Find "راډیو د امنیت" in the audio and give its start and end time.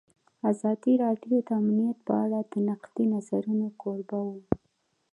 1.03-1.97